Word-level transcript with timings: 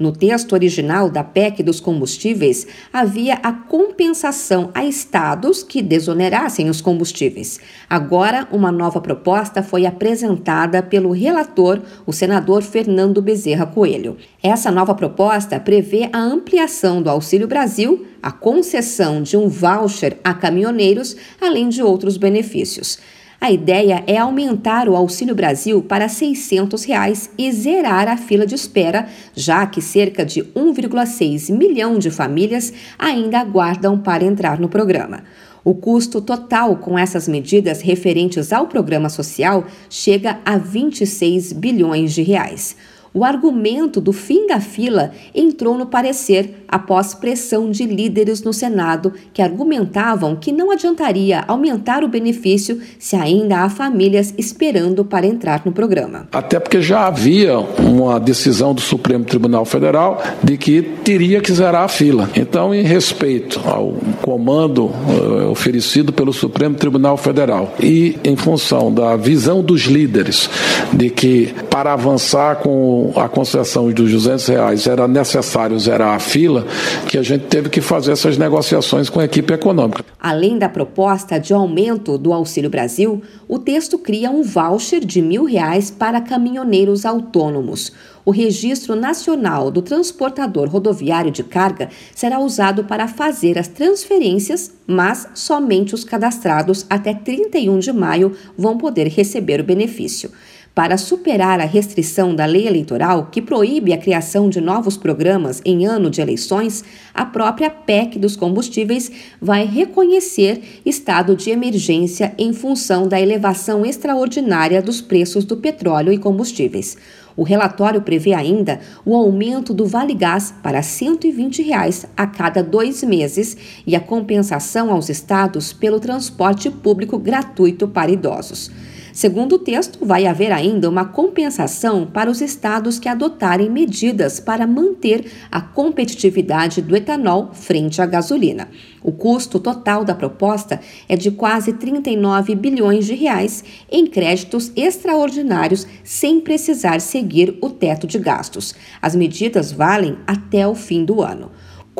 No 0.00 0.12
texto 0.12 0.54
original 0.54 1.10
da 1.10 1.22
PEC 1.22 1.62
dos 1.62 1.78
combustíveis, 1.78 2.66
havia 2.90 3.34
a 3.34 3.52
compensação 3.52 4.70
a 4.72 4.82
estados 4.82 5.62
que 5.62 5.82
desonerassem 5.82 6.70
os 6.70 6.80
combustíveis. 6.80 7.60
Agora, 7.88 8.48
uma 8.50 8.72
nova 8.72 8.98
proposta 8.98 9.62
foi 9.62 9.84
apresentada 9.84 10.82
pelo 10.82 11.12
relator, 11.12 11.82
o 12.06 12.14
senador 12.14 12.62
Fernando 12.62 13.20
Bezerra 13.20 13.66
Coelho. 13.66 14.16
Essa 14.42 14.70
nova 14.70 14.94
proposta 14.94 15.60
prevê 15.60 16.08
a 16.10 16.18
ampliação 16.18 17.02
do 17.02 17.10
Auxílio 17.10 17.46
Brasil, 17.46 18.06
a 18.22 18.32
concessão 18.32 19.22
de 19.22 19.36
um 19.36 19.48
voucher 19.48 20.16
a 20.24 20.32
caminhoneiros, 20.32 21.14
além 21.38 21.68
de 21.68 21.82
outros 21.82 22.16
benefícios. 22.16 22.98
A 23.40 23.50
ideia 23.50 24.04
é 24.06 24.18
aumentar 24.18 24.86
o 24.86 24.94
Auxílio 24.94 25.34
Brasil 25.34 25.82
para 25.82 26.10
600 26.10 26.84
reais 26.84 27.30
e 27.38 27.50
zerar 27.50 28.06
a 28.06 28.18
fila 28.18 28.44
de 28.44 28.54
espera, 28.54 29.08
já 29.34 29.64
que 29.64 29.80
cerca 29.80 30.26
de 30.26 30.42
1,6 30.42 31.50
milhão 31.50 31.98
de 31.98 32.10
famílias 32.10 32.70
ainda 32.98 33.38
aguardam 33.40 33.98
para 33.98 34.24
entrar 34.24 34.60
no 34.60 34.68
programa. 34.68 35.24
O 35.64 35.74
custo 35.74 36.20
total 36.20 36.76
com 36.76 36.98
essas 36.98 37.26
medidas 37.26 37.80
referentes 37.80 38.52
ao 38.52 38.66
programa 38.66 39.08
social 39.08 39.64
chega 39.88 40.38
a 40.44 40.58
26 40.58 41.54
bilhões 41.54 42.12
de 42.12 42.22
reais. 42.22 42.76
O 43.12 43.24
argumento 43.24 44.00
do 44.00 44.12
fim 44.12 44.46
da 44.46 44.60
fila 44.60 45.10
entrou 45.34 45.76
no 45.76 45.86
parecer 45.86 46.64
após 46.68 47.12
pressão 47.12 47.68
de 47.68 47.84
líderes 47.84 48.42
no 48.42 48.52
Senado 48.52 49.12
que 49.34 49.42
argumentavam 49.42 50.36
que 50.36 50.52
não 50.52 50.70
adiantaria 50.70 51.44
aumentar 51.48 52.04
o 52.04 52.08
benefício 52.08 52.80
se 53.00 53.16
ainda 53.16 53.58
há 53.58 53.68
famílias 53.68 54.32
esperando 54.38 55.04
para 55.04 55.26
entrar 55.26 55.62
no 55.64 55.72
programa. 55.72 56.28
Até 56.30 56.60
porque 56.60 56.80
já 56.80 57.08
havia 57.08 57.58
uma 57.90 58.20
decisão 58.20 58.72
do 58.72 58.80
Supremo 58.80 59.24
Tribunal 59.24 59.64
Federal 59.64 60.22
de 60.42 60.56
que 60.56 60.80
teria 60.80 61.40
que 61.40 61.52
zerar 61.52 61.84
a 61.84 61.88
fila. 61.88 62.30
Então, 62.36 62.72
em 62.72 62.82
respeito 62.82 63.60
ao 63.64 63.94
comando 64.22 64.84
uh, 64.84 65.50
oferecido 65.50 66.12
pelo 66.12 66.32
Supremo 66.32 66.76
Tribunal 66.76 67.16
Federal 67.16 67.74
e 67.80 68.16
em 68.22 68.36
função 68.36 68.92
da 68.92 69.16
visão 69.16 69.60
dos 69.62 69.82
líderes 69.82 70.48
de 70.92 71.10
que 71.10 71.52
para 71.68 71.92
avançar 71.92 72.56
com 72.56 73.12
a 73.16 73.28
concessão 73.28 73.90
dos 73.90 74.10
200 74.10 74.46
reais 74.46 74.86
era 74.86 75.08
necessário 75.08 75.78
zerar 75.78 76.14
a 76.14 76.18
fila, 76.18 76.66
que 77.08 77.18
a 77.18 77.22
gente 77.22 77.46
teve 77.46 77.68
que 77.68 77.80
fazer 77.80 78.12
essas 78.12 78.38
negociações 78.38 79.08
com 79.08 79.20
a 79.20 79.24
equipe 79.24 79.52
econômica. 79.52 80.04
Além 80.20 80.58
da 80.58 80.68
proposta 80.68 81.38
de 81.38 81.52
aumento 81.52 82.18
do 82.18 82.32
Auxílio 82.32 82.70
Brasil, 82.70 83.22
o 83.48 83.58
texto 83.58 83.98
cria 83.98 84.30
um 84.30 84.42
voucher 84.42 85.04
de 85.04 85.22
mil 85.22 85.44
reais 85.44 85.90
para 85.90 86.20
caminhoneiros 86.20 87.04
autônomos. 87.04 87.79
O 88.24 88.30
Registro 88.30 88.94
Nacional 88.94 89.70
do 89.70 89.80
Transportador 89.80 90.68
Rodoviário 90.68 91.30
de 91.30 91.42
Carga 91.42 91.88
será 92.14 92.38
usado 92.38 92.84
para 92.84 93.08
fazer 93.08 93.58
as 93.58 93.68
transferências, 93.68 94.72
mas 94.86 95.28
somente 95.34 95.94
os 95.94 96.04
cadastrados 96.04 96.84
até 96.90 97.14
31 97.14 97.78
de 97.78 97.92
maio 97.92 98.36
vão 98.56 98.76
poder 98.76 99.06
receber 99.08 99.60
o 99.60 99.64
benefício. 99.64 100.30
Para 100.72 100.96
superar 100.96 101.58
a 101.60 101.64
restrição 101.64 102.32
da 102.32 102.46
lei 102.46 102.68
eleitoral 102.68 103.26
que 103.26 103.42
proíbe 103.42 103.92
a 103.92 103.98
criação 103.98 104.48
de 104.48 104.60
novos 104.60 104.96
programas 104.96 105.60
em 105.64 105.84
ano 105.84 106.08
de 106.08 106.20
eleições, 106.20 106.84
a 107.12 107.24
própria 107.24 107.68
PEC 107.68 108.20
dos 108.20 108.36
combustíveis 108.36 109.10
vai 109.42 109.66
reconhecer 109.66 110.80
estado 110.86 111.34
de 111.34 111.50
emergência 111.50 112.32
em 112.38 112.52
função 112.52 113.08
da 113.08 113.20
elevação 113.20 113.84
extraordinária 113.84 114.80
dos 114.80 115.00
preços 115.00 115.44
do 115.44 115.56
petróleo 115.56 116.12
e 116.12 116.18
combustíveis. 116.18 116.96
O 117.36 117.42
relatório 117.42 118.02
prevê 118.02 118.32
ainda 118.32 118.78
o 119.04 119.16
aumento 119.16 119.74
do 119.74 119.86
Vale 119.86 120.14
Gás 120.14 120.54
para 120.62 120.82
120 120.82 121.62
reais 121.62 122.06
a 122.16 122.28
cada 122.28 122.62
dois 122.62 123.02
meses 123.02 123.56
e 123.84 123.96
a 123.96 124.00
compensação 124.00 124.92
aos 124.92 125.08
estados 125.08 125.72
pelo 125.72 125.98
transporte 125.98 126.70
público 126.70 127.18
gratuito 127.18 127.88
para 127.88 128.12
idosos. 128.12 128.70
Segundo 129.12 129.56
o 129.56 129.58
texto, 129.58 130.04
vai 130.04 130.26
haver 130.26 130.52
ainda 130.52 130.88
uma 130.88 131.04
compensação 131.04 132.06
para 132.06 132.30
os 132.30 132.40
estados 132.40 132.98
que 132.98 133.08
adotarem 133.08 133.68
medidas 133.68 134.38
para 134.38 134.66
manter 134.66 135.30
a 135.50 135.60
competitividade 135.60 136.80
do 136.80 136.96
etanol 136.96 137.50
frente 137.52 138.00
à 138.00 138.06
gasolina. 138.06 138.68
O 139.02 139.12
custo 139.12 139.58
total 139.58 140.04
da 140.04 140.14
proposta 140.14 140.80
é 141.08 141.16
de 141.16 141.30
quase 141.30 141.72
39 141.72 142.54
bilhões 142.54 143.06
de 143.06 143.14
reais 143.14 143.64
em 143.90 144.06
créditos 144.06 144.70
extraordinários 144.76 145.86
sem 146.04 146.40
precisar 146.40 147.00
seguir 147.00 147.56
o 147.60 147.70
teto 147.70 148.06
de 148.06 148.18
gastos. 148.18 148.74
As 149.00 149.16
medidas 149.16 149.72
valem 149.72 150.18
até 150.26 150.66
o 150.66 150.74
fim 150.74 151.04
do 151.04 151.22
ano. 151.22 151.50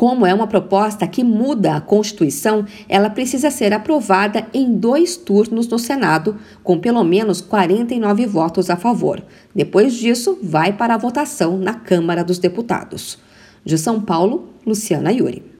Como 0.01 0.25
é 0.25 0.33
uma 0.33 0.47
proposta 0.47 1.05
que 1.05 1.23
muda 1.23 1.75
a 1.75 1.79
Constituição, 1.79 2.65
ela 2.89 3.07
precisa 3.07 3.51
ser 3.51 3.71
aprovada 3.71 4.47
em 4.51 4.73
dois 4.73 5.15
turnos 5.15 5.67
no 5.67 5.77
Senado, 5.77 6.37
com 6.63 6.79
pelo 6.79 7.03
menos 7.03 7.39
49 7.39 8.25
votos 8.25 8.71
a 8.71 8.75
favor. 8.75 9.23
Depois 9.53 9.93
disso, 9.93 10.39
vai 10.41 10.73
para 10.73 10.95
a 10.95 10.97
votação 10.97 11.55
na 11.55 11.75
Câmara 11.75 12.23
dos 12.23 12.39
Deputados. 12.39 13.19
De 13.63 13.77
São 13.77 14.01
Paulo, 14.01 14.49
Luciana 14.65 15.11
Yuri. 15.11 15.50